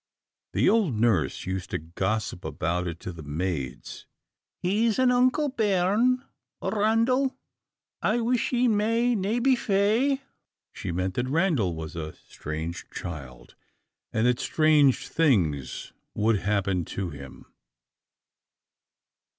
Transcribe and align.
The 0.53 0.67
old 0.67 0.95
nurse 0.95 1.45
used 1.45 1.69
to 1.69 1.77
gossip 1.77 2.43
about 2.43 2.87
it 2.87 2.99
to 3.01 3.11
the 3.11 3.21
maids. 3.21 4.07
"He's 4.63 4.97
an 4.97 5.11
unco' 5.11 5.49
bairn, 5.49 6.25
oor 6.59 6.71
Randal; 6.71 7.37
I 8.01 8.19
wush 8.19 8.49
he 8.49 8.67
may 8.67 9.13
na 9.13 9.39
be 9.39 9.55
fey." 9.55 10.23
She 10.73 10.91
meant 10.91 11.13
that 11.13 11.27
Randal 11.29 11.75
was 11.75 11.95
a 11.95 12.15
strange 12.15 12.89
child, 12.89 13.53
and 14.11 14.25
that 14.25 14.39
strange 14.39 15.07
things 15.07 15.93
would 16.15 16.39
happen 16.39 16.83
to 16.85 17.11
him. 17.11 17.45